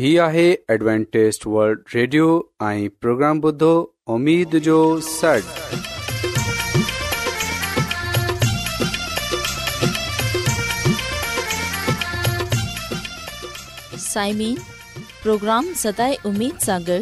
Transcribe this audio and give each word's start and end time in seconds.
هي 0.00 0.10
آهي 0.26 0.42
Adventist 0.72 1.42
world 1.54 1.80
radio 1.94 2.26
۽ 2.66 2.84
programme 3.04 3.40
بدو 3.46 3.70
اميد 4.12 4.54
جو 4.66 4.76
سڙ 5.06 5.40
سائمين 14.04 14.54
پروگرام 15.22 15.66
ستاي 15.82 16.14
اميد 16.30 16.62
ساغر 16.68 17.00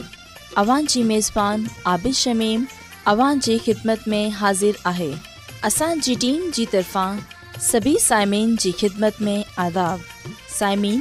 اوان 0.62 0.86
جي 0.94 1.02
ميزبان 1.12 1.64
ابيش 1.94 2.22
شميم 2.28 2.64
اوان 3.12 3.44
جي 3.48 3.58
خدمت 3.68 4.08
۾ 4.16 4.20
حاضر 4.40 4.80
آهي 4.94 5.10
اسان 5.70 6.02
جي 6.08 6.18
ٽيم 6.26 6.50
جي 6.58 6.66
طرفان 6.76 7.22
سڀي 7.70 7.94
سائمين 8.10 8.56
جي 8.66 8.74
خدمت 8.84 9.22
۾ 9.30 9.36
آداب 9.66 10.34
سائمين 10.58 11.00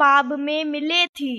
बे 0.00 0.62
मिले 0.70 1.04
थी 1.20 1.32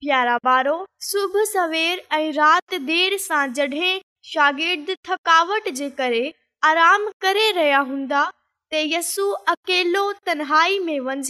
प्यारा 0.00 0.36
वारो 0.44 0.72
सुबुह 1.10 1.44
सवेर 1.52 2.02
ऐं 2.18 2.32
राति 2.32 2.78
देर 2.90 3.16
सां 3.26 3.46
जॾहिं 3.58 3.98
शागिर्द 4.32 4.90
थकावट 5.08 5.68
जे 5.78 5.88
करे 6.00 6.24
आराम 6.70 7.06
करे 7.20 7.50
रहिया 7.60 7.78
हूंदा 7.90 8.24
त 8.72 8.76
यस्सू 8.92 9.30
अकेलो 9.54 10.10
तनहाई 10.26 10.78
में 10.90 11.22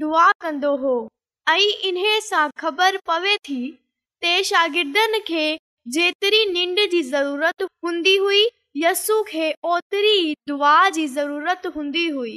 दुआ 0.00 0.30
कंदो 0.42 0.74
हो 0.86 0.96
ऐं 1.48 1.60
इन 1.88 2.02
सां 2.30 2.48
ख़बर 2.60 2.96
पवे 3.06 3.36
थी 3.48 3.60
ते 4.22 4.42
शागिर्दनि 4.52 5.20
खे 5.30 5.46
जेतिरी 5.94 6.44
निंड 6.52 6.88
जी 6.90 7.02
ज़रूरत 7.10 7.62
हूंदी 7.84 8.14
हुई 8.16 8.48
यसु 8.76 9.22
खे 9.26 9.50
ओतरी 9.72 10.16
दुआ 10.48 10.78
जी 10.94 11.06
ज़रूरत 11.16 11.66
हूंदी 11.74 12.06
हुई 12.14 12.34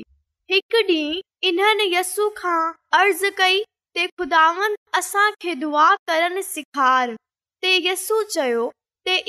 हिकु 0.51 0.81
ॾींहुं 0.89 1.22
इन्हनि 1.50 1.88
यसू 1.95 2.28
खां 2.38 2.60
अर्ज़ 2.98 3.24
कई 3.39 3.63
ते 3.98 4.07
खे 5.44 5.54
दुआ 5.63 5.88
करण 6.10 6.42
सिखार 6.50 7.16
ते 7.62 7.72
यसु 7.88 8.22
चयो 8.34 8.72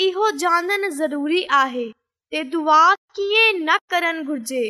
इहो 0.09 0.31
ॼाणन 0.45 0.89
ज़रूरी 0.99 1.43
आहे 1.61 2.43
दुआ 2.55 2.81
कीअं 3.17 3.59
न 3.65 3.77
करणु 3.91 4.25
घुर्जे 4.25 4.63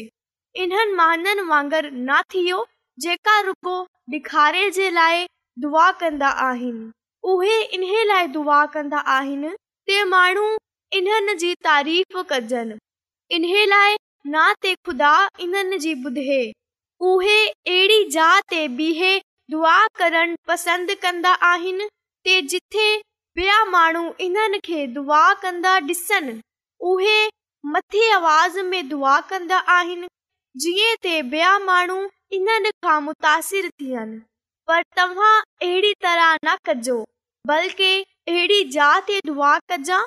इन्हनि 0.65 0.93
महननि 1.01 1.43
वांगुरु 1.51 1.91
न 1.95 2.21
थियो 2.35 2.65
जेका 3.05 3.39
रुगो 3.49 3.77
ॾिखारे 4.19 4.71
जे 4.79 4.91
लाइ 4.91 5.27
दुआ 5.65 5.91
कंदा 6.03 6.29
आहिनि 6.51 6.91
उहे 7.35 7.61
इन 7.79 7.85
लाइ 8.13 8.27
दुआ 8.39 8.65
कंदा 8.77 8.99
आहिनि 9.19 9.53
इन्हनि 10.97 11.35
जी 11.41 11.55
तारीफ़ 11.65 12.19
कजनि 12.29 12.77
इन्हे 13.37 13.65
लाइ 13.67 13.97
ना 14.33 14.45
ते 14.63 14.75
ख़ुदा 14.75 15.11
इन्हनि 15.41 15.79
जी 15.79 15.93
ॿुधे 16.05 16.39
उहे 17.09 17.37
अहिड़ी 17.49 18.05
जा 18.11 18.29
ते 18.51 18.67
बीहे 18.79 19.11
दुआ 19.51 19.75
करण 19.99 20.35
पसंदि 20.49 20.95
कंदा 21.05 21.33
आहिनि 21.51 21.89
जिथे 22.53 23.49
माण्हू 23.73 24.03
इन्हनि 24.21 24.59
खे 24.65 24.87
दुआ 24.95 25.23
कंदा 25.43 25.75
ॾिसनि 25.91 26.41
उहे 26.91 27.19
मथे 27.75 28.09
आवाज़ 28.13 28.59
में 28.73 28.89
दुआ 28.89 29.21
कंदा 29.31 29.59
आहिनि 29.79 30.09
जीअं 30.65 31.59
माण्हू 31.67 32.01
इन्हनि 32.39 32.71
खां 32.85 33.01
मुतासिर 33.03 33.69
थियनि 33.81 34.19
पर 34.69 34.83
तव्हां 34.97 35.39
अहिड़ी 35.63 35.95
तरह 36.03 36.37
न 36.45 36.57
कजो 36.67 37.05
बल्कि 37.53 37.95
अहिड़ी 38.03 38.65
जात 38.79 39.07
ते 39.11 39.21
दुआ 39.27 39.59
कजांइ 39.71 40.07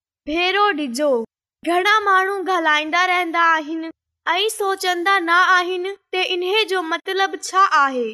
घणा 0.27 1.99
माण्हू 1.99 2.33
ॻाल्हाईंदा 2.47 3.05
रहंदा 3.07 3.41
आहिनि 3.53 3.89
ऐं 4.31 4.47
सोचंदा 4.49 5.17
न 5.19 5.29
आहिनि 5.29 5.93
त 6.13 6.15
इन्हे 6.33 6.63
जो 6.69 6.81
मतलबु 6.89 7.37
छा 7.43 7.63
आहे 7.83 8.07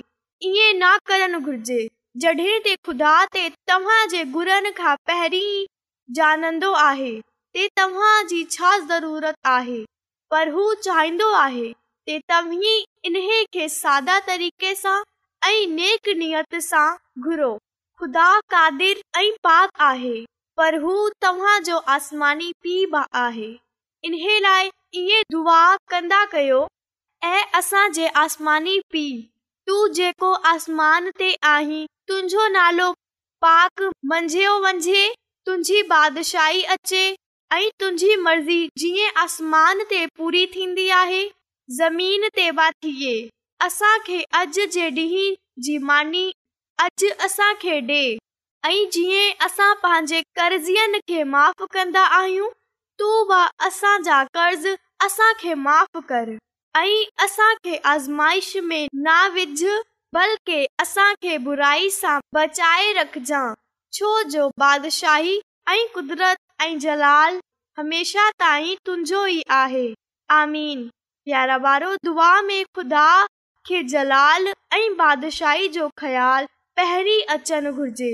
ईअं 0.50 0.80
न 0.80 0.96
करणु 1.08 1.40
घुरिजे 1.40 1.88
पहिरीं 5.08 5.66
जानंदो 6.20 6.72
आहे 6.90 7.20
छा 8.56 8.78
ज़रूरत 8.88 9.38
आहे 9.58 9.84
पर 10.32 10.50
हू 10.54 10.74
चाहींदो 10.86 11.30
आहे 11.42 12.18
तव्हां 12.30 13.44
खे 13.54 13.68
सादा 13.70 14.18
तरीक़े 14.28 14.74
सां 14.84 15.02
पाक 19.44 19.70
आहे 19.90 20.18
पर 20.58 20.76
हू 20.84 21.10
जो 21.66 21.76
आसमानी 21.94 22.52
पी 22.64 22.86
बि 22.94 23.02
आहे 23.20 23.48
इन 24.06 24.14
लाइ 24.44 24.70
ईअं 24.96 25.24
दुआ 25.32 25.60
कंदा 25.92 26.24
कयो 26.32 26.66
ऐं 27.26 27.44
असांजे 27.60 28.08
आसमानी 28.24 28.80
पीउ 28.92 29.22
तूं 29.68 29.94
जेको 29.94 30.32
आसमान 30.54 31.10
ते 31.20 31.34
आहीं 31.54 31.86
तुंहिंजो 32.08 32.48
नालो 32.58 32.92
पाक 33.42 33.84
मंझयो 34.12 34.58
मंझि 34.64 35.08
तुंहिंजी 35.46 35.82
बादशाही 35.90 36.64
अचे 36.76 37.06
ऐं 37.56 37.70
तुंहिंजी 37.80 38.16
मर्ज़ी 38.28 38.62
जीअं 38.80 39.12
आसमान 39.24 39.84
ते 39.90 40.06
पूरी 40.18 40.46
थींदी 40.56 40.90
आहे 41.02 41.24
ज़मीन 41.78 42.28
ते 42.36 42.52
बि 42.60 42.70
थिए 42.84 43.16
असांखे 43.68 44.22
अॼु 44.42 44.66
जे 44.78 44.90
ॾींहं 45.00 45.34
जी 45.68 45.78
मानी 45.92 46.30
अॼु 46.84 47.10
असांखे 47.26 47.80
ॾे 47.94 48.06
ऐं 48.66 48.86
जीअं 48.94 49.46
असां 49.46 49.74
पंहिंजे 49.84 50.22
कर्ज़ियनि 50.38 51.00
खे 51.10 51.24
माफ़ु 51.24 51.66
कंदा 51.74 52.02
आहियूं 52.20 52.50
तूं 53.00 53.18
बि 53.30 53.70
जा 54.06 54.24
कर्ज़ 54.38 54.68
खे 55.42 55.54
माफ़ 55.66 55.98
कर 56.12 56.30
ऐं 56.78 57.06
असांखे 57.26 57.76
आज़माइश 57.92 58.56
में 58.70 58.88
न 59.06 59.28
विझ 59.34 59.64
बल्कि 60.14 60.66
असांखे 60.82 61.38
बुराई 61.48 61.90
सां 62.00 62.20
बचाए 62.36 62.92
रखजांइ 63.00 63.54
छो 63.98 64.22
जो 64.36 64.48
बादिशाही 64.60 65.40
ऐं 65.70 65.86
क़ुदरत 65.96 66.38
ऐं 66.62 66.78
जलाल 66.86 67.40
हमेशह 67.80 68.30
ताईं 68.40 68.76
तुंहिंजो 68.86 69.26
ई 69.28 69.42
आहे 69.62 69.88
आमीन 70.42 70.90
यारहं 71.34 71.60
वारो 71.64 71.96
दुआ 72.06 72.34
में 72.50 72.64
ख़ुदा 72.76 73.08
खे 73.68 73.84
जलाल 73.96 74.48
ऐं 74.78 74.96
बादशाही 75.04 75.68
जो 75.78 75.90
ख़्यालु 76.02 76.48
पहिरीं 76.80 77.22
अचणु 77.38 77.72
घुरिजे 77.74 78.14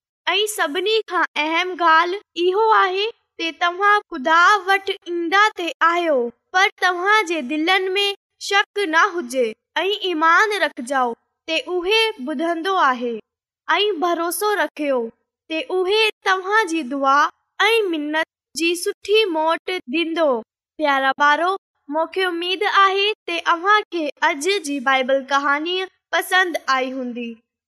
सभिनी 0.29 0.99
खां 1.09 1.23
अहम 1.43 1.73
गुदा 4.13 4.35
आहियो 5.81 6.17
पर 6.53 6.67
तव्हांजे 6.81 7.41
दिलनि 7.51 8.13
शक 8.47 8.79
न 8.79 8.95
हुजे 9.13 9.51
ॿुधंदो 11.73 12.75
आहे 12.75 13.19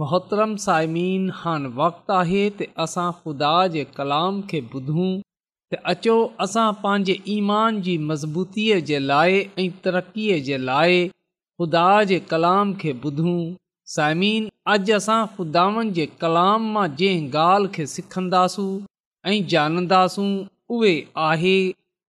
मोहतरम 0.00 0.52
साइमन 0.62 1.24
हान 1.38 1.64
वक़्तु 1.80 2.12
आहे 2.18 2.42
त 2.50 2.66
असां 2.84 3.06
ख़ुदा 3.16 3.48
जे 3.72 3.80
कलाम 3.96 4.36
खे 4.52 4.60
ॿुधूं 4.74 5.08
त 5.08 5.80
अचो 5.92 6.14
असां 6.44 6.68
पंहिंजे 6.84 7.16
ईमान 7.32 7.80
जी 7.88 7.96
मज़बूतीअ 8.12 8.78
जे 8.92 9.00
लाइ 9.10 9.36
ऐं 9.42 9.66
तरक़ीअ 9.86 10.38
जे 10.48 10.60
लाइ 10.70 11.02
ख़ुदा 11.08 11.84
जे 12.12 12.20
कलाम 12.30 12.72
खे 12.84 12.94
ॿुधूं 13.04 13.36
साइमन 13.96 14.48
अॼु 14.76 14.96
असां 15.00 15.20
خداون 15.34 15.92
जे 16.00 16.06
कलाम 16.24 16.72
मां 16.76 16.86
जंहिं 16.98 17.30
ॻाल्हि 17.44 17.74
खे 17.78 17.86
सिखंदासूं 17.94 18.68
ऐं 19.28 19.38
ॼाणंदासूं 19.56 20.28
उहे 20.76 20.94
आहे 21.30 21.56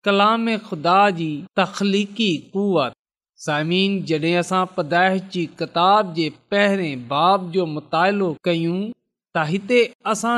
कलाम 0.09 0.47
ख़ुदा 0.73 0.99
जी 1.23 1.31
तख़लीक़ी 1.63 2.33
कुवत 2.55 2.99
साइमिन 3.45 3.95
जॾहिं 4.09 4.33
असां 4.41 4.59
पदादाइश 4.75 5.23
जी 5.35 5.41
किताब 5.61 6.11
जे 6.17 6.25
पहिरें 6.55 7.05
बाब 7.13 7.47
जो 7.55 7.63
मुतालो 7.77 8.27
कयूं 8.49 8.75
त 8.75 9.45
हिते 9.53 9.79
असां 10.13 10.35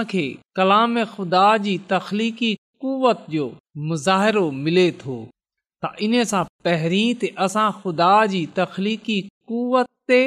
कलाम 0.60 0.94
ख़ुदा 1.16 1.42
जी 1.66 1.74
तख़लीक़ी 1.90 2.48
कुवत 2.84 3.26
जो 3.34 3.44
मुज़ाहिरो 3.90 4.44
मिले 4.62 4.84
थो 5.02 5.16
त 5.16 6.06
इन 6.08 6.14
सां 6.32 6.40
पहिरीं 6.68 7.30
असां 7.48 7.64
ख़ुदा 7.80 8.08
जी 8.36 8.40
तख़लीक़ी 8.60 9.16
कुवत 9.52 9.90
ते 10.12 10.20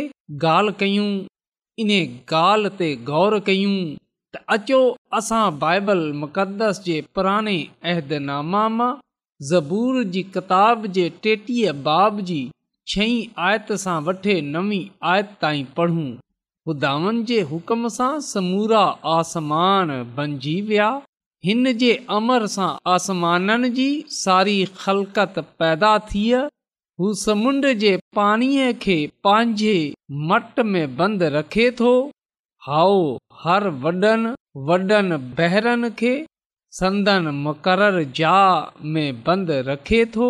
ॻाल्हि 0.50 0.74
कयूं 0.84 1.08
इन 1.86 1.90
ॻाल्हि 2.42 2.72
ते 2.82 2.90
ग़ौर 3.08 3.38
कयूं 3.48 3.72
त 4.36 4.42
अचो 4.58 4.80
असां 5.22 5.40
बाइबल 5.64 6.04
मुक़दस 6.26 6.82
जे 6.90 7.00
पुराणे 7.18 7.58
अहदनामा 7.96 8.62
मां 8.78 8.92
ज़बूर 9.54 10.00
जी 10.18 10.24
किताब 10.38 10.88
जे 11.00 11.08
टेटीह 11.28 11.74
बाब 11.90 12.24
जी 12.32 12.40
छहीं 12.92 13.20
आयत 13.46 13.72
सां 13.84 13.94
वठे 14.08 14.34
नवी 14.50 14.78
आयत 15.14 15.32
ताईं 15.44 15.64
पढ़ूं 15.80 16.04
हुदानि 16.70 17.24
जे 17.32 17.40
हुकम 17.50 17.84
सां 17.96 18.10
समूरा 18.28 18.84
आसमान 19.14 19.92
बणिजी 20.20 20.54
विया 20.70 20.86
हिन 21.48 21.72
जे 21.82 21.90
अमर 22.20 22.46
सां 22.56 22.70
आसमाननि 22.94 23.72
जी 23.80 23.88
सारी 24.20 24.56
खलकत 24.84 25.42
पैदा 25.64 25.92
थियूं 26.14 27.12
समुंड 27.26 27.70
जे 27.84 27.92
पाणीअ 28.20 28.70
खे 28.86 28.98
पंहिंजे 29.28 29.74
मट 30.32 30.60
में 30.72 30.84
बंदि 31.02 31.32
रखे 31.38 31.70
थो 31.82 31.92
हाओ 32.70 32.96
हर 33.44 33.68
वॾनि 33.86 34.34
वॾनि 34.70 35.22
बहिरनि 35.42 35.92
खे 36.04 36.14
संदन 36.82 37.28
मुक़ररु 37.48 38.08
जा 38.22 38.38
में 38.96 39.08
बंदि 39.30 39.62
रखे 39.72 40.06
थो 40.18 40.30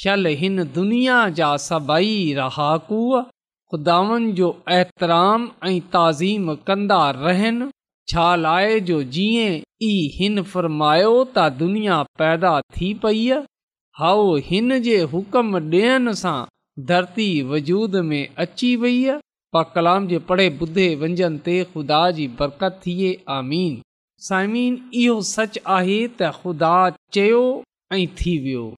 शल 0.00 0.26
हिन 0.40 0.62
दुनिया 0.74 1.16
जा 1.38 1.48
सभई 1.68 2.14
रहाकू 2.36 2.98
ख़ुदाउनि 3.72 4.30
जो 4.38 4.48
अहतराम 4.76 5.46
ऐं 5.70 5.80
ताज़ीम 5.96 6.54
कंदा 6.70 7.00
रहनि 7.16 7.68
छा 8.12 8.34
लाए 8.44 8.78
जो 8.90 9.02
जीअं 9.16 9.58
ई 9.90 9.92
हिन 10.14 10.42
फ़र्मायो 10.54 11.10
त 11.36 11.44
दुनिया 11.58 11.98
पैदा 12.24 12.54
थी 12.78 12.92
पेई 13.04 13.28
हाउ 14.02 14.32
हिन 14.48 14.78
जे 14.88 14.96
हुकम 15.14 15.58
डि॒यनि 15.74 16.14
सां 16.24 16.34
धरती 16.92 17.28
वजूद 17.54 17.96
में 18.12 18.22
अची 18.46 18.74
वई 18.86 18.98
पा 19.56 19.62
कलाम 19.76 20.08
जे 20.14 20.18
पढ़े 20.30 20.48
ॿुधे 20.66 20.88
वंजन 21.04 21.38
ते 21.48 21.58
खुदा 21.74 22.02
जी 22.18 22.26
बरकत 22.40 22.80
थिए 22.86 23.12
आमीन 23.40 23.76
साइमीन 24.30 24.80
इहो 25.06 25.20
सच 25.36 25.64
आहे 25.78 26.02
त 26.20 26.36
ख़ुदा 26.42 26.74
चयो 27.18 27.42
ऐं 28.00 28.06
थी 28.22 28.38
वियो 28.48 28.70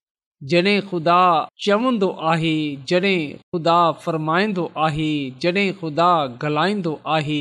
जॾहिं 0.50 0.80
ख़ुदा 0.88 1.18
चवंदो 1.64 2.08
आहे 2.30 2.54
जॾहिं 2.88 3.18
ख़ुदा 3.36 3.76
फ़र्माईंदो 4.04 4.70
आहे 4.86 5.10
जॾहिं 5.42 5.72
ख़ुदा 5.80 6.08
ॻाल्हाईंदो 6.42 6.94
आहे 7.16 7.38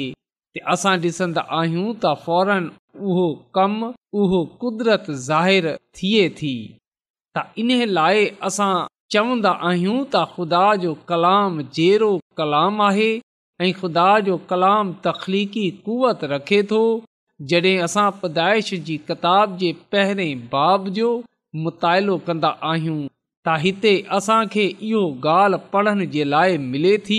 त 0.58 0.62
असां 0.74 0.94
ॾिसंदा 1.06 1.42
आहियूं 1.60 1.88
त 1.88 2.14
फौरन 2.24 2.70
उहो 3.08 3.28
कमु 3.58 3.90
उहो 4.20 4.42
قدرت 4.62 5.06
ज़ाहिर 5.30 5.66
थिए 6.00 6.26
थी 6.42 6.54
त 7.36 7.46
इन 7.62 7.96
लाइ 8.00 8.28
असां 8.50 8.72
चवंदा 9.16 9.54
आहियूं 9.70 9.98
त 10.04 10.26
ख़ुदा 10.36 10.64
जो 10.84 10.94
कलाम 11.14 11.58
जहिड़ो 11.80 12.12
कलाम 12.42 12.82
आहे 12.90 13.10
ऐं 13.16 13.74
ख़ुदा 13.82 14.08
जो 14.30 14.38
कलाम 14.54 14.94
तख़लीकी 15.08 15.66
कुवत 15.88 16.24
रखे 16.36 16.62
थो 16.74 16.84
जॾहिं 17.54 17.76
असां 17.90 18.08
पैदाइश 18.24 18.74
जी 18.90 18.98
किताब 19.12 19.58
जे 19.66 19.74
पहिरें 19.96 20.48
बाब 20.56 20.90
जो 21.00 21.12
मुतालो 21.62 22.16
कंदा 22.28 22.50
आहियूं 22.72 23.00
त 23.48 23.56
हिते 23.64 23.90
असांखे 24.18 24.64
इहो 24.90 25.02
ॻाल्हि 25.32 25.60
पढ़ण 25.74 26.04
जे 26.14 26.24
लाइ 26.34 26.58
मिले 26.72 26.96
थी 27.08 27.18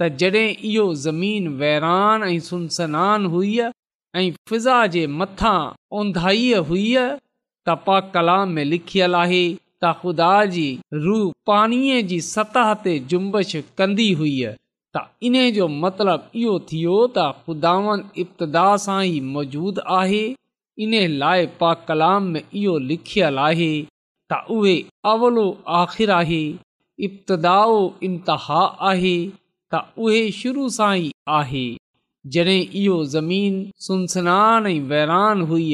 त 0.00 0.08
जॾहिं 0.22 0.56
इहो 0.70 0.84
ज़मीन 1.06 1.46
वैरान 1.62 2.22
ऐं 2.28 2.38
सुनसनानु 2.48 3.30
हुई 3.34 3.54
ऐं 3.68 4.26
फिज़ा 4.50 4.76
जे 4.96 5.06
मथां 5.20 5.56
ओंधाईअ 6.00 6.58
हुई 6.72 6.86
त 7.04 7.78
पा 7.86 7.98
कलाम 8.16 8.52
में 8.58 8.64
लिखियलु 8.72 9.18
आहे 9.22 9.42
त 9.82 9.92
ख़ुदा 10.02 10.32
जी 10.56 10.66
रूह 11.06 11.24
पाणीअ 11.52 12.02
जी 12.12 12.20
सतह 12.28 12.72
ते 12.86 12.96
जुम्बश 13.14 13.56
कंदी 13.82 14.08
हुई 14.22 14.36
त 14.96 15.04
इन 15.30 15.40
जो 15.60 15.68
मतिलबु 15.84 16.30
इहो 16.42 16.58
थियो 16.72 16.98
त 17.16 17.26
ख़ुदानि 17.46 18.06
इब्तिदा 18.26 18.68
सां 18.88 19.00
ई 19.14 19.20
मौजूदु 19.34 19.86
आहे 20.00 20.22
इन्हीअ 20.84 21.08
लाइ 21.20 21.46
पा 21.60 21.72
कलाम 21.88 22.22
में 22.32 22.42
इहो 22.54 22.74
لکھیا 22.90 23.28
आहे 23.48 23.86
त 24.30 24.46
उहे 24.56 24.74
अवलो 25.12 25.44
आख़िर 25.80 26.10
आहे 26.10 26.42
इब्तिदा 27.06 27.60
इंतिहा 28.08 28.60
आहे 28.90 29.16
त 29.30 29.82
उहे 30.04 30.20
शुरू 30.40 30.68
सां 30.76 30.92
ई 30.96 31.10
आहे 31.38 31.64
जॾहिं 32.34 32.60
इहो 32.82 32.96
ज़मीन 33.14 33.56
सुनसनान 33.86 34.66
ऐं 34.66 34.80
वेरान 34.94 35.42
हुई 35.50 35.66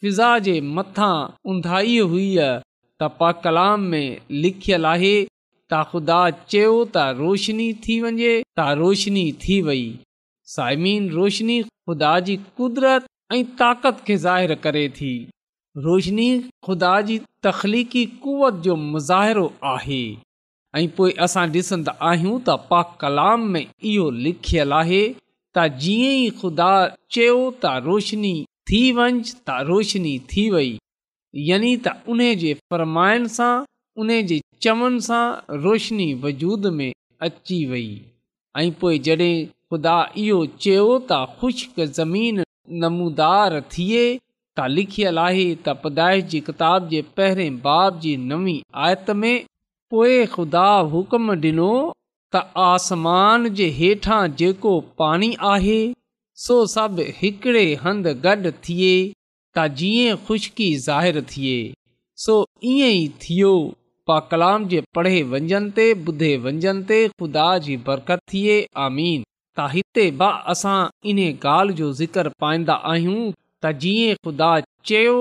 फिज़ा 0.00 0.30
जे 0.48 0.56
मथां 0.76 1.14
उंधाई 1.52 1.98
हुई 2.14 2.26
त 2.38 3.10
पा 3.20 3.30
कलाम 3.46 3.84
में 3.92 4.18
लिखियलु 4.46 4.88
आहे 4.94 5.14
त 5.26 5.82
ख़ुदा 5.92 6.20
चयो 6.54 6.72
त 6.96 7.04
रोशनी 7.20 7.68
थी 7.86 8.00
वञे 8.06 8.34
त 8.42 8.68
रोशिनी 8.82 9.26
थी 9.44 9.60
वई 9.70 9.86
साइमीन 10.56 11.10
रोशिनी 11.20 11.58
ख़ुदा 11.72 12.12
जी 12.28 12.36
क़ुदरत 12.60 13.14
ऐं 13.34 13.44
ताक़त 13.58 13.98
खे 14.06 14.16
ज़ाहिर 14.16 14.54
करे 14.64 14.88
थी 14.98 15.08
रोशनी 15.86 16.28
ख़ुदा 16.66 16.92
जी 17.08 17.18
तख़लीकी 17.46 18.04
कुवत 18.22 18.60
जो 18.64 18.76
मुज़ाहिरो 18.76 19.46
आहे 19.72 20.02
ऐं 20.76 20.88
पोइ 20.96 21.10
असां 21.26 21.44
ॾिसंदा 21.56 21.92
आहियूं 22.10 22.38
त 22.46 22.56
पाक 22.70 22.96
कलाम 23.02 23.44
में 23.56 23.64
इहो 23.90 24.06
लिखियलु 24.28 24.74
आहे 24.78 25.02
त 25.10 25.66
जीअं 25.84 26.14
ई 26.14 26.30
ख़ुदा 26.40 26.70
चयो 27.18 27.36
त 27.64 27.74
रोशनी 27.88 28.32
थी 28.70 28.80
वञि 29.00 29.20
त 29.34 29.58
रोशनी 29.74 30.14
थी 30.32 30.46
वई 30.56 30.72
यानी 31.50 31.74
त 31.86 31.96
उन 32.14 32.26
जे 32.46 32.54
फ़रमाइण 32.72 33.26
सां 33.38 33.52
उन्हे 34.04 34.22
जे 34.32 34.40
चवण 34.68 34.98
सां 35.10 35.22
रोशनी 35.68 36.08
वजूद 36.26 36.72
में 36.80 36.90
अची 37.28 37.60
वई 37.76 37.88
ऐं 38.64 38.68
पोइ 38.84 38.98
जॾहिं 39.10 39.32
ख़ुदा 39.48 39.96
इहो 40.26 40.44
चयो 40.68 40.92
त 41.12 41.24
ख़ुश्क 41.38 41.80
ज़मीन 42.00 42.44
नमूदार 42.82 43.60
थिए 43.76 44.00
त 44.56 44.64
लिखियल 44.76 45.18
आहे 45.22 45.44
त 45.54 45.76
पदाइश 45.84 46.24
जी 46.32 46.40
किताब 46.48 46.88
जे 46.92 47.02
पहिरें 47.18 47.58
बाब 47.66 48.00
जी 48.04 48.16
नवी 48.32 48.54
आयत 48.86 49.10
में 49.20 49.36
पोइ 49.94 50.16
ख़ुदा 50.34 50.66
हुकुम 50.94 51.30
ॾिनो 51.36 51.68
त 52.34 52.42
आसमान 52.70 53.48
जे 53.60 53.68
हेठां 53.78 54.20
जेको 54.42 54.74
पाणी 55.02 55.30
आहे 55.52 55.78
सो 56.46 56.58
सभु 56.74 57.06
हिकड़े 57.20 57.62
हंधि 57.84 58.14
गॾु 58.26 58.50
थिए 58.66 58.90
त 59.58 59.66
जीअं 59.82 60.18
ख़ुश्की 60.28 60.68
ज़ाहिरु 60.88 61.22
थिए 61.34 61.56
सो 62.26 62.36
ईअं 62.74 62.92
ई 62.98 63.08
थियो 63.24 63.54
पा 64.10 64.18
कलाम 64.32 64.68
जे 64.74 64.82
पढ़े 64.98 65.16
वञनि 65.32 65.62
ते 65.78 65.88
ॿुधे 66.10 66.34
वञनि 66.48 66.76
ते 66.92 67.00
ख़ुदा 67.14 67.48
जी 67.68 67.76
बरकत 67.88 68.24
थिए 68.34 68.60
आमीन 68.88 69.24
त 69.58 69.62
हिते 69.72 70.02
ब 70.18 70.26
असां 70.52 70.80
इन 71.10 71.18
ॻाल्हि 71.44 71.74
जो 71.78 71.86
ज़िक्र 72.00 72.30
पाईंदा 72.42 72.74
आहियूं 72.90 73.22
त 73.64 73.70
जीअं 73.84 74.18
ख़ुदा 74.24 74.48
चयो 74.90 75.14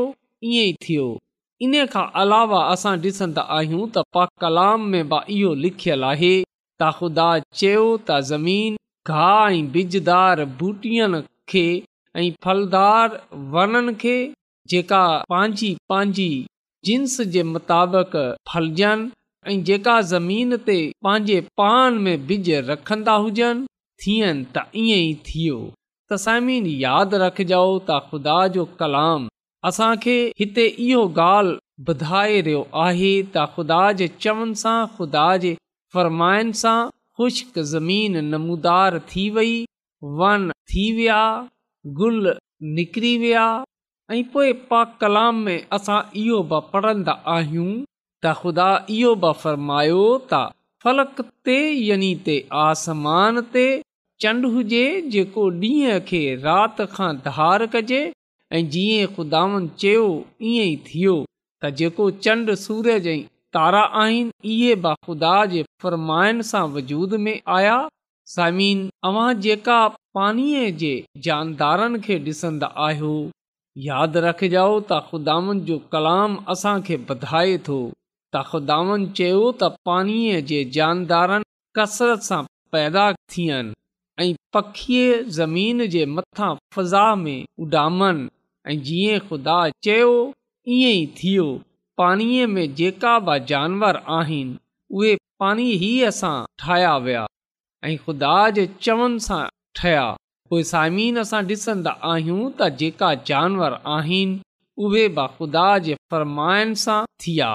ईअं 0.50 0.66
ई 0.66 0.74
थियो 0.86 1.06
इन 1.68 1.74
खां 1.94 2.04
अलावा 2.24 2.60
असां 2.74 2.94
ॾिसंदा 3.06 3.46
आहियूं 3.56 3.88
त 3.96 4.04
पा 4.18 4.26
कलाम 4.44 4.84
में 4.92 5.08
बि 5.14 5.22
इहो 5.38 5.54
लिखियल 5.62 6.04
आहे 6.10 6.34
त 6.82 6.92
ख़ुदा 6.98 7.26
चयो 7.62 7.86
त 8.10 8.18
ज़मीन 8.32 8.76
घाह 9.14 9.56
ऐं 9.56 9.72
बिजदार 9.78 10.44
बूटीअ 10.62 11.08
खे 11.54 11.64
ऐं 12.22 12.26
फलदार 12.48 13.16
वणनि 13.56 13.94
खे 14.04 14.16
जेका 14.76 15.02
पंहिंजी 15.36 15.72
पंहिंजी 15.94 16.28
जिन्स 16.92 17.16
जे 17.38 17.44
मुताबिक़ 17.56 18.14
फलजनि 18.52 19.10
ऐं 19.52 19.58
जेका 19.72 19.98
ज़मीन 20.12 20.58
ते 20.70 20.78
पंहिंजे 21.10 21.40
पान 21.64 22.00
में 22.10 22.16
बिज 22.32 22.52
रखंदा 22.70 23.18
हुजनि 23.26 23.66
थियनि 24.04 24.42
त 24.56 24.64
ईअं 24.84 25.00
ई 25.04 25.14
थियो 25.28 25.58
तसमीन 26.14 26.66
यादि 26.88 27.20
रखजो 27.24 27.62
त 27.62 28.00
ख़ुदा 28.10 28.36
जो 28.58 28.66
कलाम 28.82 29.24
असांखे 29.70 30.18
हिते 30.42 30.66
इहो 30.88 31.02
ॻाल्हि 31.30 31.86
ॿुधाए 31.92 32.38
रहियो 32.48 32.62
आहे 32.86 33.10
त 33.34 33.46
ख़ुदा 33.56 33.80
जे 34.02 34.08
चवण 34.26 34.52
सां 34.64 34.78
ख़ुदा 34.98 35.26
जे 35.46 35.52
फ़र्माइनि 35.96 36.56
सां 36.64 36.78
ख़ुश्क 37.20 37.58
ज़मीन 37.72 38.20
नमूदार 38.28 39.00
थी 39.14 39.26
वई 39.38 39.56
वन 40.22 40.46
थी 40.74 40.86
विया 41.00 41.20
गुल 42.02 42.22
निकिरी 42.80 43.12
विया 43.26 43.44
ऐं 44.16 44.24
पोइ 44.34 44.54
पाक 44.72 44.94
कलाम 45.04 45.42
में 45.50 45.60
असां 45.80 46.00
इहो 46.24 46.40
बि 46.54 46.62
पढ़ंदा 46.76 47.18
आहियूं 47.36 47.70
त 47.82 48.38
ख़ुदा 48.44 48.70
इहो 49.00 49.16
बि 49.26 49.34
फ़रमायो 49.44 50.04
था 50.32 50.44
फलक 50.86 51.22
ते 51.50 51.60
यानी 51.90 52.16
ते 52.30 52.38
आसमान 52.68 53.44
ते 53.58 53.68
चंड 54.24 54.46
हुजे 54.54 54.84
जेको 55.14 55.42
ॾींहं 55.64 55.98
खे 56.12 56.20
राति 56.46 56.86
खां 56.94 57.10
धार 57.26 57.66
कजे 57.74 57.98
ऐं 58.58 58.62
जीअं 58.76 59.10
खुदावन 59.18 59.68
चयो 59.84 60.06
ईअं 60.52 60.70
ई 60.70 60.76
थियो 60.88 61.14
त 61.66 61.72
जेको 61.82 62.08
चंड 62.28 62.54
सूरज 62.64 63.04
जईं 63.10 63.22
तारा 63.58 63.82
आहिनि 64.06 64.54
इहे 64.54 64.74
बाख़ुदा 64.88 65.34
जे 65.54 65.62
फ़र्माइनि 65.84 66.48
सां 66.52 66.64
वजूद 66.78 67.14
में 67.28 67.36
आया 67.60 67.76
समीन 68.34 68.82
तव्हां 69.08 69.28
जेका 69.46 69.78
पाणीअ 70.20 70.64
जे 70.84 70.92
जानदारनि 71.30 72.02
खे 72.10 72.18
ॾिसंदा 72.32 72.72
आहियो 72.90 73.14
यादि 73.88 74.26
रखजाउ 74.30 74.74
त 74.92 75.00
खुदावन 75.14 75.62
जो 75.70 75.80
कलाम 75.96 76.40
असांखे 76.56 77.00
वधाए 77.12 77.58
थो 77.70 77.80
त 77.94 78.48
ख़ुदान 78.52 79.08
चयो 79.22 79.38
त 79.64 79.76
पाणीअ 79.90 80.42
जे 80.54 80.64
जानदारनि 80.80 81.52
कसरत 81.80 82.26
सां 82.34 82.46
पैदा 82.76 83.04
थियनि 83.36 83.76
ऐं 84.20 84.34
पखीअ 84.54 85.22
ज़मीन 85.38 85.86
जे 85.96 86.06
मथां 86.16 86.54
फज़ा 86.76 87.08
में 87.24 87.44
उॾामनि 87.66 88.30
ऐं 88.72 88.78
जीअं 88.88 89.20
ख़ुदा 89.28 89.58
चयो 89.86 90.10
ईअं 90.76 90.96
ई 91.02 91.06
थियो 91.20 91.44
पाणीअ 92.00 92.48
में 92.54 92.66
जेका 92.80 93.14
बि 93.28 93.38
जानवर 93.52 93.96
आहिनि 94.18 94.58
उहे 94.98 95.14
पाणी 95.42 95.66
ई 95.74 95.92
असां 96.10 96.36
ठाहिया 96.64 96.96
विया 97.06 97.26
ऐं 97.90 97.96
ख़ुदा 98.06 98.34
जे 98.58 98.66
चवण 98.88 99.18
सां 99.28 99.44
ठहिया 99.80 100.08
उहे 100.52 100.64
साइमीन 100.74 101.18
असां 101.26 101.44
ॾिसंदा 101.56 101.96
आहियूं 102.14 102.42
त 102.60 102.70
जेका 102.82 103.14
जानवर 103.32 103.78
आहिनि 103.98 104.38
उहे 104.88 105.08
ख़ुदा 105.40 105.68
जे 105.90 105.98
फर्मायन 106.14 106.74
सां 106.86 107.00
थिया 107.26 107.52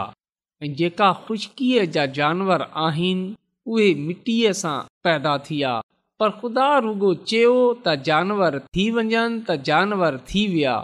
ऐं 0.65 0.75
जेका 0.83 1.13
खु़श्कीअ 1.27 1.89
जा 1.99 2.07
जानवर 2.21 2.67
आहिनि 2.91 3.29
उहे 3.75 3.95
मिटीअ 4.09 4.53
सां 4.65 4.77
पैदा 5.07 5.37
थिया 5.49 5.81
पर 6.23 6.31
ख़ुदा 6.41 6.67
रुगो 6.85 7.09
चयो 7.31 7.53
त 7.85 7.95
जानवर 8.09 8.59
थी 8.77 8.83
वञनि 8.97 9.21
त 9.47 9.55
जानवर 9.69 10.19
थी 10.27 10.43
विया 10.53 10.75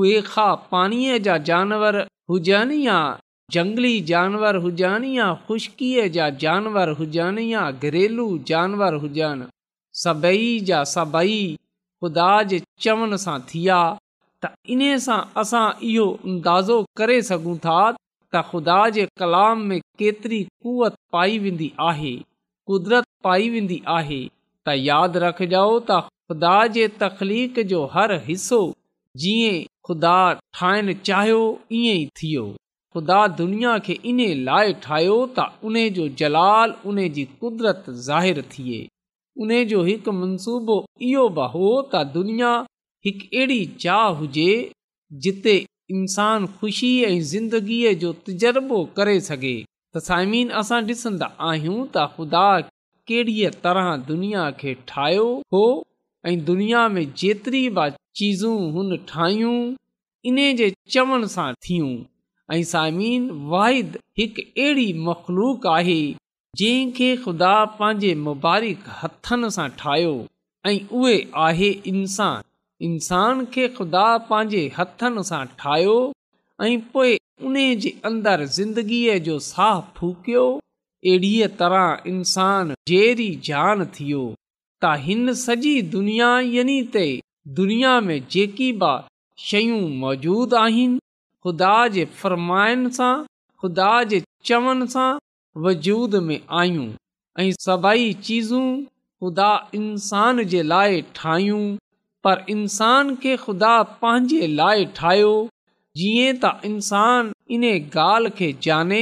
उहे 0.00 0.18
खां 0.26 0.50
पाणीअ 0.74 1.14
जा 1.28 1.36
जानवर 1.48 1.98
हुजनि 2.32 2.76
या 2.86 2.98
जंगली 3.56 3.92
जानवर 4.10 4.56
हुजनि 4.66 5.10
या 5.16 5.26
ख़ुश्कीअ 5.48 6.04
जा 6.18 6.28
जानवर 6.44 6.92
हुजनि 7.00 7.46
या 7.52 7.62
घरेलू 7.88 8.26
जानवर 8.52 8.98
हुजनि 9.06 9.48
सभेई 10.04 10.52
जा 10.70 10.82
सभई 10.92 11.40
ख़ुदा 12.04 12.28
जे 12.54 12.60
चवण 12.86 13.18
सां 13.26 13.36
थीया 13.52 13.80
त 13.98 14.54
इन 14.76 14.84
सां 15.10 15.18
असां 15.44 15.64
इहो 15.90 16.06
अंदाज़ो 16.28 16.78
करे 17.04 17.18
सघूं 17.32 17.56
था 17.68 17.78
त 17.90 18.46
ख़ुदा 18.54 18.80
जे 18.98 19.08
कलाम 19.26 19.68
में 19.72 19.78
केतिरी 20.04 20.42
कुवत 20.68 21.02
पाई 21.18 21.42
वेंदी 21.48 21.72
आहे 21.92 22.16
क़ुदिरत 22.22 23.14
पाई 23.28 23.54
वेंदी 23.58 23.84
आहे 24.00 24.24
त 24.68 24.72
यादि 24.90 25.18
रखजो 25.24 25.66
त 25.90 25.98
ख़ुदा 26.30 26.56
जे 26.76 27.62
जो 27.72 27.78
हर 27.92 28.12
हिसो 28.24 28.56
जीअं 29.22 29.56
ख़ुदा 29.88 30.16
ठाहिणु 30.58 30.94
चाहियो 31.08 31.38
ईअं 31.78 32.00
ई 32.00 32.06
थियो 32.20 32.42
ख़ुदा 32.96 33.20
दुनिया 33.38 33.78
खे 33.86 33.96
इन 34.12 34.20
लाइ 34.50 34.72
ठाहियो 34.86 35.14
त 35.38 35.64
उन 35.70 35.78
जो 35.98 36.08
जलाल 36.22 36.74
उन 36.92 37.02
जी 37.18 37.24
कुदरत 37.44 37.88
ज़ाहिरु 38.08 38.42
थिए 38.56 38.80
उन 39.44 39.56
जो 39.72 39.82
हिकु 39.90 40.16
मनसूबो 40.20 40.76
इहो 41.10 41.24
बि 41.40 41.48
हो 41.56 41.66
त 41.86 42.02
दुनिया 42.20 42.52
हिकु 43.08 43.44
अहिड़ी 43.44 44.46
जिते 45.26 45.56
इंसान 45.96 46.46
ख़ुशी 46.60 46.92
ऐं 47.10 47.18
ज़िंदगीअ 47.34 47.96
जो 48.00 48.12
तजुर्बो 48.24 48.84
करे 49.00 49.18
सघे 49.30 49.56
तसाइमीन 49.96 50.50
असां 50.62 50.80
ॾिसंदा 50.92 51.34
आहियूं 51.52 51.80
त 51.94 52.08
ख़ुदा 52.16 52.42
कहिड़ीअ 53.08 53.50
तरह 53.64 53.86
दुनिया 54.08 54.50
खे 54.60 54.72
ठाहियो 54.88 55.24
हो 55.54 55.60
ऐं 56.30 56.34
दुनिया 56.48 56.80
में 56.94 57.04
जेतिरी 57.20 57.62
बि 57.76 57.88
चीज़ूं 58.20 58.56
हुन 58.72 58.96
ठाहियूं 59.10 59.54
इन 60.30 60.38
जे 60.58 60.68
चवण 60.96 61.24
सां 61.34 61.46
थियूं 61.68 61.92
ऐं 62.56 62.62
साइमीन 62.72 63.30
वाहिद 63.54 63.96
हिकु 64.18 64.42
अहिड़ी 64.48 64.88
मखलूक 65.08 65.66
आहे 65.76 65.98
जंहिंखे 66.60 67.08
ख़ुदा 67.24 67.54
पंहिंजे 67.80 68.12
मुबारक 68.26 68.84
हथनि 69.00 69.50
सां 69.58 69.68
ठाहियो 69.82 70.12
ऐं 70.72 70.76
उहे 71.00 71.16
आहे 71.48 71.70
इंसान 71.94 72.48
इंसान 72.90 73.44
खे 73.54 73.68
ख़ुदा 73.80 74.06
पंहिंजे 74.30 74.64
हथनि 74.78 75.24
सां 75.32 75.42
ठाहियो 75.62 75.98
ऐं 76.68 76.76
पोइ 76.96 77.16
उन 77.48 77.58
जे 77.86 77.94
अंदरि 78.12 78.52
ज़िंदगीअ 78.60 79.18
जो 79.30 79.38
साहु 79.52 79.82
फूकियो 80.00 80.46
अहिड़ीअ 81.06 81.46
तरह 81.58 82.10
इंसान 82.12 82.70
जहिड़ी 82.90 83.26
जान 83.48 83.84
थियो 83.96 84.22
त 84.84 84.94
हिन 85.02 85.32
सॼी 85.42 85.74
दुनिया 85.92 86.30
यनि 86.54 86.78
ते 86.96 87.02
दुनिया 87.58 87.92
में 88.06 88.16
जेकी 88.34 88.70
बि 88.80 88.92
शयूं 89.50 89.78
मौजूदु 90.04 90.56
आहिनि 90.60 90.98
ख़ुदा 91.46 91.70
जे 91.96 92.04
फ़र्माइण 92.22 92.88
सां 92.98 93.12
ख़ुदा 93.62 93.90
जे 94.12 94.20
चवण 94.50 94.84
सां 94.96 95.06
वजूद 95.68 96.18
में 96.30 96.38
आहियूं 96.62 96.88
ऐं 97.38 97.46
सभई 97.66 98.12
चीज़ूं 98.30 98.64
ख़ुदा 98.80 99.52
इंसान 99.80 100.44
जे 100.54 100.62
लाइ 100.72 101.00
ठाहियूं 101.20 101.62
पर 102.26 102.44
इंसान 102.56 103.14
खे 103.24 103.36
ख़ुदा 103.46 103.72
पंहिंजे 104.02 104.46
लाइ 104.62 104.86
ठाहियो 105.00 105.32
जीअं 106.02 106.36
त 106.44 106.70
इंसान 106.72 107.32
इन 107.58 107.70
ॻाल्हि 107.76 108.36
खे 108.40 108.50
जाने 108.68 109.00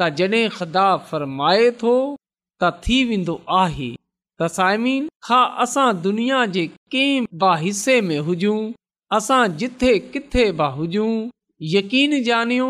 त 0.00 0.08
जॾहिं 0.18 0.48
ख़ुदा 0.56 0.86
फरमाए 1.06 1.62
थो 1.78 1.92
त 2.16 2.68
थी 2.82 2.98
वेंदो 3.08 3.32
आहे 3.60 3.86
त 3.94 4.48
साइम 4.56 4.84
हा 5.30 5.38
असां 5.64 5.86
दुनिया 6.02 6.42
जे 6.56 6.62
कंहिं 6.94 7.24
बा 7.44 7.54
हिसे 7.62 7.96
में 8.10 8.18
हुजूं 8.28 8.58
असां 9.18 9.40
जिथे 9.62 9.90
किथे 10.16 10.44
बि 10.60 10.68
हुजूं 10.76 11.10
यकीन 11.74 12.14
ॼानियो 12.28 12.68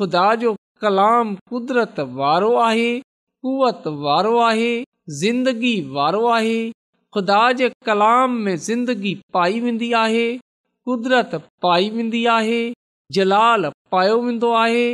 ख़ुदा 0.00 0.26
जो 0.42 0.52
कलाम 0.84 1.32
कुदरत 1.54 2.00
वारो 2.20 2.52
आहे 2.66 2.90
कुवत 3.46 3.86
वारो 4.04 4.34
आहे 4.48 4.68
ज़िंदगी 5.20 5.74
वारो 5.98 6.22
आहे 6.38 6.58
ख़ुदा 7.16 7.40
जे 7.62 7.70
कलाम 7.90 8.36
में 8.48 8.54
ज़िंदगी 8.68 9.14
पाई 9.38 9.60
वेंदी 9.66 9.90
आहे 10.04 10.26
क़ुदिरत 10.88 11.34
पाई 11.66 11.90
वेंदी 11.96 12.24
आहे 12.38 12.60
जलाल 13.18 13.70
पायो 13.96 14.20
वेंदो 14.26 14.52
आहे 14.64 14.84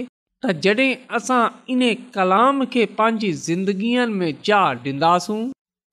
त 0.45 0.53
जॾहिं 0.63 0.93
असां 1.17 1.43
इन 1.73 1.83
कलाम 2.15 2.57
खे 2.73 2.85
पंहिंजी 3.01 3.29
ज़िंदगीअनि 3.49 4.15
में 4.21 4.39
जा 4.49 4.61
ॾींदासूं 4.87 5.41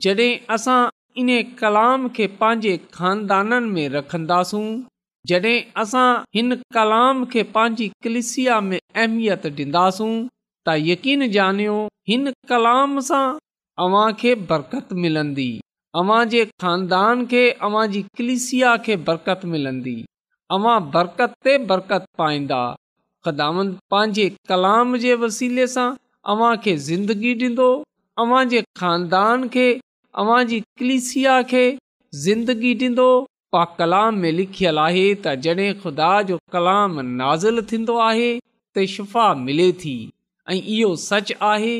जॾहिं 0.05 0.39
असां 0.55 0.79
इन 1.23 1.29
कलाम 1.59 2.07
खे 2.15 2.27
पंहिंजे 2.39 2.71
ख़ानदाननि 2.95 3.69
में 3.73 3.89
रखंदासूं 3.97 4.63
जॾहिं 5.31 5.59
असां 5.83 6.07
हिन 6.35 6.49
कलाम 6.77 7.23
खे 7.33 7.43
पंहिंजी 7.57 7.87
कलिसिया 8.03 8.55
में 8.69 8.79
अहमियत 8.79 9.45
ॾींदासूं 9.61 10.11
त 10.67 10.77
यकीन 10.89 11.27
ॼानियो 11.37 11.77
हिन 12.09 12.25
कलाम 12.53 12.99
सां 13.11 13.23
अव्हां 13.85 14.07
खे 14.23 14.33
बरक़त 14.53 14.93
मिलंदी 15.03 15.49
अव्हां 16.01 16.21
जे 16.35 16.43
ख़ानदान 16.63 17.25
खे 17.35 17.43
अव्हां 17.69 17.85
जी 17.95 18.01
कलिसिया 18.21 18.75
खे 18.87 18.97
बरकत 19.11 19.45
मिलंदी 19.53 19.95
अवां 20.57 20.77
बरकत 20.97 21.39
ते 21.47 21.57
बरकत 21.73 22.13
पाईंदा 22.23 22.63
ख़ुदाम 23.25 23.57
पंहिंजे 23.93 24.25
कलाम 24.49 24.97
जे 25.05 25.13
वसीले 25.23 25.65
सां 25.75 25.87
अव्हां 26.33 26.51
खे 26.65 26.75
ज़िंदगी 26.89 27.31
ॾींदो 27.45 27.65
अवां 28.23 28.43
जे 28.53 28.61
खानदान 28.81 29.41
खे 29.55 29.65
अवां 30.23 30.37
जी 30.51 30.59
कलिसिया 30.81 31.33
खे 31.49 31.63
ज़िंदगी 32.27 32.71
ॾींदो 32.85 33.07
पा 33.55 33.63
कलाम 33.79 34.19
में 34.25 34.31
लिखियल 34.37 34.79
आहे 34.85 35.03
त 35.25 35.35
जॾहिं 35.47 35.71
ख़ुदा 35.83 36.11
जो 36.31 36.39
कलाम 36.55 36.99
नाज़िल 37.19 37.63
थींदो 37.71 37.97
आहे 38.05 38.29
त 38.39 38.85
शिफ़ा 38.93 39.27
मिले 39.45 39.67
थी 39.83 39.95
ऐं 40.51 40.59
इहो 40.61 40.91
सच 41.05 41.33
आहे 41.51 41.75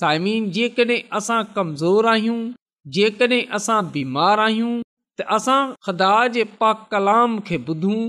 साइमिन 0.00 0.50
जेकॾहिं 0.58 1.00
असां 1.20 1.40
कमज़ोर 1.58 2.10
आहियूं 2.14 2.38
जेकॾहिं 2.98 3.42
असां 3.60 3.78
बीमार 3.98 4.44
आहियूं 4.48 4.72
त 5.18 5.30
असां 5.38 5.58
ख़ुदा 5.88 6.12
जे 6.38 6.46
पाकलाम 6.64 7.38
खे 7.50 7.64
ॿुधूं 7.72 8.00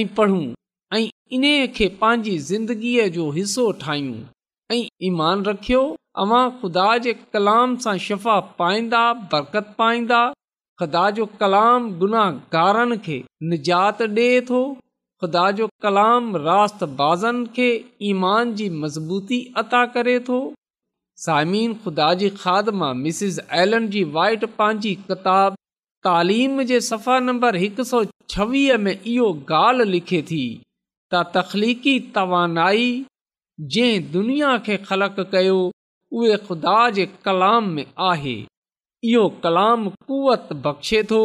ऐं 0.00 0.06
पढ़ूं 0.20 0.46
ऐं 0.92 1.06
इन्हीअ 1.36 1.66
खे 1.74 1.86
पंहिंजी 2.00 2.38
ज़िंदगीअ 2.50 3.06
जो 3.16 3.24
हिसो 3.36 3.64
ठाहियूं 3.80 4.22
ऐं 4.72 4.78
ईमान 5.08 5.44
रखियो 5.48 5.80
अवां 6.22 6.44
ख़ुदा 6.62 6.86
जे 7.04 7.12
कलाम 7.34 7.74
सां 7.84 7.96
शफ़ा 8.06 8.38
पाईंदा 8.62 9.02
बरकत 9.34 9.68
पाईंदा 9.78 10.18
ख़ुदा 10.80 11.02
जो 11.18 11.26
कलाम 11.42 11.84
गुनाहगारनि 12.00 12.96
खे 13.04 13.18
निजात 13.52 14.02
ॾिए 14.06 14.40
थो 14.48 14.62
ख़ुदा 15.24 15.44
जो 15.60 15.68
कलाम 15.86 16.32
राताज़नि 16.46 17.46
खे 17.58 17.68
ईमान 18.10 18.54
जी 18.62 18.66
मज़बूती 18.86 19.38
अता 19.62 19.82
करे 19.98 20.14
थो 20.30 20.38
साइमिन 21.26 21.74
ख़ुदा 21.84 22.08
जी 22.24 22.30
खादमा 22.42 22.88
मां 22.92 23.04
मिसिस 23.04 23.38
एलम 23.66 23.86
जी 23.94 24.02
वाइट 24.18 24.44
पंहिंजी 24.58 24.94
किताब 25.06 25.60
तालिम 26.08 26.58
जे 26.72 26.80
सफ़ा 26.90 27.20
नंबर 27.30 27.60
हिकु 27.66 27.88
सौ 27.92 28.02
छवीह 28.36 28.78
में 28.88 28.92
इहो 29.00 29.30
ॻाल्हि 29.60 29.88
लिखे 29.94 30.20
थी 30.32 30.42
त 31.12 31.20
तख़लीक़ी 31.36 31.94
तवानाई 32.16 32.84
जंहिं 33.74 34.10
दुनिया 34.16 34.50
खे 34.66 34.76
ख़लक 34.88 35.16
कयो 35.34 35.56
उहे 36.18 36.36
ख़ुदा 36.48 36.74
जे 36.98 37.06
कलाम 37.28 37.68
में 37.78 37.86
आहे 38.10 38.34
इहो 39.10 39.24
कलाम 39.46 39.88
कुवत 40.10 40.52
बख़्शे 40.66 41.02
थो 41.12 41.22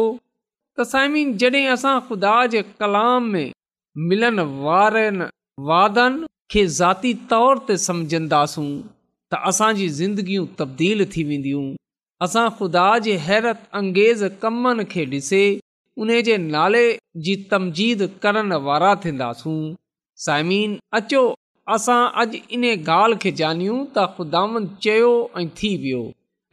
त 0.78 0.86
साइमिन 0.94 1.36
जॾहिं 1.42 1.64
असां 1.76 1.94
ख़ुदा 2.08 2.34
जे 2.54 2.62
कलाम 2.82 3.30
में 3.36 3.52
मिलण 4.10 4.40
वारनि 4.66 5.28
वादनि 5.70 6.26
खे 6.54 6.66
ज़ाती 6.78 7.12
तौर 7.34 7.64
ते 7.70 7.76
सम्झंदासूं 7.84 8.68
त 8.68 9.42
असांजी 9.52 9.88
ज़िंदगियूं 10.00 10.48
तब्दील 10.62 11.06
थी 11.14 11.24
वेंदियूं 11.30 11.64
असां 12.28 12.46
ख़ुदा 12.58 12.88
जे 13.06 13.16
हैरत 13.28 13.62
अंगेज़ 13.82 14.26
कमनि 14.46 14.84
खे 14.96 15.06
ॾिसे 15.18 15.44
उन 16.00 16.08
जे 16.22 16.36
नाले 16.38 16.82
जी 17.26 17.34
तमजीद 17.50 18.02
करण 18.22 18.52
वारा 18.66 18.94
थींदासूं 19.04 19.54
साइमीन 20.24 20.76
अचो 20.98 21.22
असां 21.74 22.00
अॼु 22.22 22.38
इन 22.56 22.64
ॻाल्हि 22.72 23.18
खे 23.22 23.30
जानियूं 23.38 23.78
त 23.78 23.98
ख़ुदान 24.16 24.66
चयो 24.86 25.08
ऐं 25.38 25.46
थी 25.60 25.70
वियो 25.84 26.02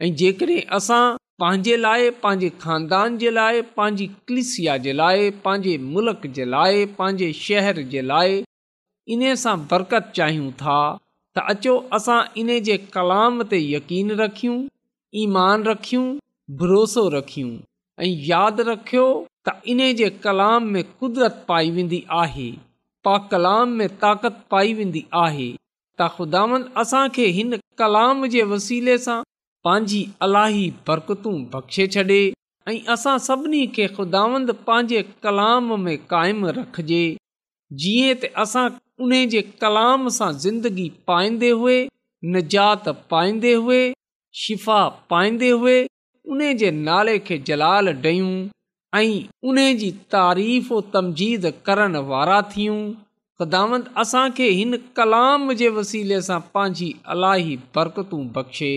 ऐं 0.06 0.10
जेकॾहिं 0.20 0.62
असां 0.78 1.02
पंहिंजे 1.42 1.76
लाइ 1.82 2.08
पंहिंजे 2.22 2.48
खानदान 2.62 3.18
जे 3.24 3.30
लाइ 3.40 3.60
पंहिंजी 3.76 4.06
कलिसिया 4.30 4.76
जे 4.86 4.92
लाइ 5.02 5.30
पंहिंजे 5.44 5.76
मुल्क 5.92 6.26
जे 6.38 6.44
लाइ 6.54 6.84
पंहिंजे 7.00 7.30
शहर 7.40 7.82
जे 7.96 8.02
लाइ 8.12 8.42
इन 9.16 9.24
सां 9.44 9.56
बरकत 9.72 10.12
चाहियूं 10.20 10.50
था 10.64 10.78
त 11.36 11.46
अचो 11.54 11.76
असां 12.00 12.18
इन 12.44 12.54
जे 12.70 12.76
कलाम 12.96 13.42
ते 13.52 13.62
यकीन 13.74 14.16
रखियूं 14.24 14.56
ईमान 15.26 15.68
रखियूं 15.72 16.06
भरोसो 16.62 17.06
रखियूं 17.18 17.54
ऐं 18.02 18.12
यादि 18.32 18.68
रखियो 18.72 19.06
त 19.46 19.54
इन 19.72 19.80
जे 19.96 20.08
कलाम 20.24 20.66
में 20.74 20.82
कुदरत 21.00 21.44
पाई 21.48 21.70
वेंदी 21.70 22.02
आहे 22.20 22.50
पा 23.08 23.16
कलाम 23.32 23.70
में 23.80 23.88
ताक़त 24.04 24.36
पाई 24.52 24.72
वेंदी 24.78 25.02
आहे 25.22 25.48
त 25.98 26.06
ख़ुदावंद 26.14 26.70
असांखे 26.82 27.26
हिन 27.38 27.56
कलाम 27.80 28.26
जे 28.34 28.42
वसीले 28.52 28.94
सां 29.06 29.16
पंहिंजी 29.68 30.00
अलाही 30.26 30.64
बरकतूं 30.88 31.34
बख़्शे 31.52 31.86
छॾे 31.96 32.18
ऐं 32.72 32.78
असां 32.96 33.16
सभिनी 33.26 33.60
खे 33.76 33.86
ख़ुदांद 33.98 34.54
पंहिंजे 34.70 35.02
कलाम 35.28 35.70
में 35.84 35.94
काइमु 36.14 36.54
रखिजे 36.60 37.02
जीअं 37.84 38.16
त 38.24 38.32
असां 38.46 38.64
उन 39.08 39.14
जे 39.36 39.44
कलाम 39.66 40.08
सां 40.20 40.30
ज़िंदगी 40.46 40.88
पाईंदे 41.12 41.52
हुए 41.62 41.76
निजात 42.38 42.90
पाईंदे 43.14 43.54
हुए 43.66 43.80
शिफ़ा 44.46 44.82
पाईंदे 45.14 45.52
हुए 45.62 45.76
उन 46.34 46.44
जे 46.64 46.74
नाले 46.90 47.18
खे 47.30 47.40
जलाल 47.48 47.94
ॾेयूं 48.10 48.34
ऐं 48.94 49.22
उन 49.50 49.56
जी 49.78 49.90
तारीफ़ 50.14 50.72
वमज़ीद 50.72 51.52
करण 51.66 51.96
वारा 52.10 52.40
थियूं 52.50 52.76
ख़ुदांद 53.40 53.84
असांखे 53.98 54.48
हिन 54.58 54.76
कलाम 54.98 55.46
जे 55.62 55.68
वसीले 55.78 56.18
सां 56.26 56.38
पंहिंजी 56.56 56.88
अलाई 57.14 57.56
बरकतूं 57.78 58.20
बख़्शे 58.36 58.68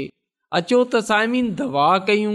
अचो 0.60 0.80
त 0.86 1.01
साइमीन 1.12 1.51
दवा 1.62 1.86
कयूं 2.10 2.34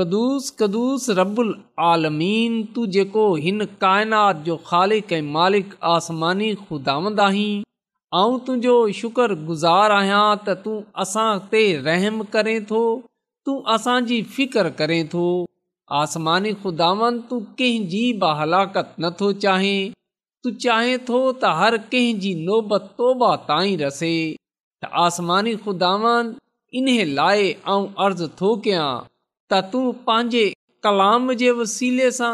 कदुूस 0.00 0.48
कदुस 0.62 1.10
रबुल 1.20 1.52
आलमीन 1.90 2.56
तूं 2.76 2.86
जेको 2.96 3.26
हिन 3.46 3.64
काइनात 3.84 4.40
जो 4.50 4.56
ख़ालिक़ 4.72 5.12
ऐं 5.20 5.22
मालिकु 5.38 5.78
आसमानी 5.92 6.48
ख़ुदांद 6.66 7.22
आहीं 7.30 7.52
ऐं 8.22 8.44
तुंहिंजो 8.48 8.82
शुक्रगुज़ारु 9.04 10.00
आहियां 10.02 10.24
त 10.44 10.60
तूं 10.68 10.80
असां 11.06 11.30
ते 11.54 11.64
रहम 11.90 12.26
करें 12.36 12.56
थो 12.72 12.82
तूं 13.48 13.62
असांजी 13.78 14.22
फिकिर 14.36 14.72
करें 14.80 15.00
थो 15.16 15.28
आसमानी 15.92 16.52
ख़ुदावन 16.62 17.18
तूं 17.30 17.38
कंहिंजी 17.58 18.02
बि 18.20 18.28
हलाकत 18.38 18.94
नथो 19.00 19.32
चाहे 19.44 19.74
तूं 20.44 20.52
चाहे 20.64 20.96
थो 21.08 21.18
त 21.32 21.50
हर 21.58 21.76
कंहिंजी 21.94 22.34
नोबत 22.44 22.86
तोबा 23.00 23.28
ताईं 23.48 23.76
रसे 23.82 24.12
त 24.36 24.90
आसमानी 25.06 25.54
ख़ुदावन 25.66 26.32
इन 26.80 26.88
लाइ 27.18 27.44
ऐं 27.50 27.82
अर्ज़ु 28.04 28.28
थो 28.40 28.54
कयां 28.68 28.86
त 29.02 29.60
तूं 29.74 29.84
पंहिंजे 30.08 30.44
कलाम 30.88 31.32
जे 31.44 31.50
वसीले 31.60 32.08
सां 32.20 32.32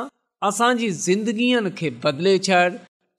असांजी 0.51 0.91
ज़िंदगीअ 1.09 1.75
खे 1.83 1.91
बदिले 2.07 2.37
छॾ 2.51 2.63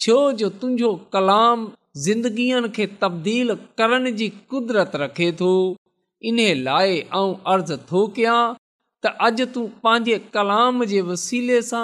छो 0.06 0.18
जो 0.44 0.50
तुंहिंजो 0.64 0.94
कलाम 1.18 1.68
ज़िंदगीअ 2.08 2.64
खे 2.80 2.90
तब्दील 3.04 3.58
करण 3.84 4.12
जी 4.24 4.32
कुदरत 4.56 4.98
रखे 5.06 5.32
थो 5.44 5.54
इन 6.34 6.42
लाइ 6.70 7.00
ऐं 7.02 7.30
अर्ज़ु 7.58 7.82
थो 7.94 8.08
कयां 8.20 8.42
त 9.04 9.12
अॼु 9.28 9.46
तूं 9.54 9.64
पंहिंजे 9.86 10.16
कलाम 10.34 10.82
जे 10.90 11.00
वसीले 11.06 11.56
सां 11.70 11.84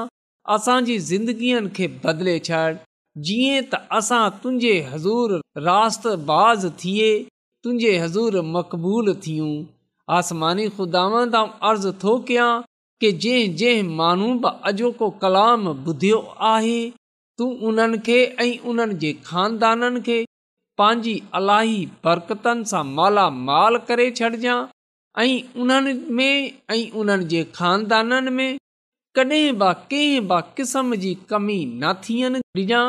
असांजी 0.56 0.98
ज़िंदगीअ 1.06 1.62
खे 1.78 1.86
बदिले 2.04 2.36
छॾ 2.48 2.60
जीअं 3.30 3.64
त 3.72 3.80
असां 4.00 4.20
तुंहिंजे 4.44 4.74
हज़ूर 4.90 5.34
बाज़ 6.28 6.68
थिए 6.84 7.08
तुंहिंजे 7.64 7.96
हज़ूर 8.04 8.38
मक़बूल 8.58 9.10
थियूं 9.26 9.50
आसमानी 10.20 10.68
ख़ुदावंद 10.78 11.36
तां 11.38 11.44
अर्ज़ु 11.72 11.96
थो 12.06 12.16
कयां 12.30 12.52
की 13.04 13.12
जंहिं 13.26 13.50
जंहिं 13.64 13.90
माण्हू 14.04 14.30
बि 14.46 14.54
अॼोको 14.74 15.10
कलाम 15.26 15.66
ॿुधियो 15.74 16.24
आहे 16.54 16.80
तूं 17.40 17.50
उन्हनि 17.72 18.00
खे 18.10 18.20
ऐं 18.46 18.52
उन्हनि 18.74 19.02
जे 19.06 19.14
खानदाननि 19.34 20.06
खे 20.10 20.20
पंहिंजी 20.82 21.18
अलाही 21.42 21.78
बरकतनि 22.06 22.72
सां 22.74 22.86
मालामाल 23.00 23.84
करे 23.90 24.08
छॾिजांइ 24.22 24.68
ऐं 25.20 25.42
उन्हनि 25.62 25.94
में 26.18 26.60
ऐं 26.72 26.90
उन्हनि 27.02 27.26
जे 27.32 27.44
ख़ानदाननि 27.56 28.32
में 28.40 28.58
कॾहिं 29.20 29.54
बि 29.60 29.60
कंहिं 29.60 30.22
बि 30.30 30.42
क़िस्म 30.58 30.96
जी 31.04 31.14
कमी 31.30 31.56
न 31.84 31.94
थियनि 32.06 32.42
विञां 32.58 32.84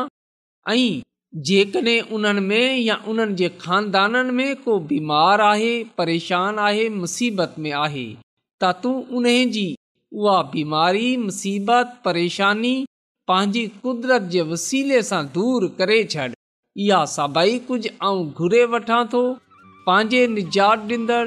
ऐं 0.73 1.03
जेकॾहिं 1.51 2.01
उन्हनि 2.17 2.41
में 2.51 2.77
या 2.88 2.97
उन्हनि 3.12 3.35
जे 3.41 3.49
ख़ानदाननि 3.64 4.33
में 4.41 4.57
को 4.64 4.79
बीमार 4.93 5.41
आहे 5.53 5.73
परेशान 5.99 6.59
आहे 6.67 6.88
मुसीबत 7.01 7.55
में 7.64 7.71
आहे 7.85 8.07
त 8.62 8.73
तूं 8.83 8.95
उन 9.17 9.25
जी 9.57 9.67
उहा 10.21 10.37
बीमारी 10.53 11.09
मुसीबत 11.27 11.99
परेशानी 12.05 12.77
पंहिंजी 13.29 13.67
कुदरत 13.88 14.23
जे 14.37 14.43
वसीले 14.53 15.03
सां 15.11 15.25
दूरि 15.38 15.69
करे 15.81 16.03
छॾ 16.14 16.29
इहा 16.87 17.05
सभई 17.19 17.59
कुझु 17.71 18.14
घुरे 18.43 18.64
वठां 18.75 19.05
थो 19.14 19.27
पंहिंजे 19.88 20.27
निजात 20.38 20.87
ॾींदड़ 20.93 21.27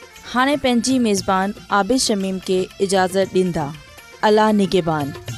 हाँ 0.33 0.45
पंहिंजी 0.47 0.97
मेज़बान 1.05 1.53
आबिद 1.77 1.97
शमीम 1.99 2.37
के 2.49 2.61
इजाज़त 2.85 3.33
दींदा 3.33 3.71
अला 4.23 4.51
निगेबान 4.61 5.30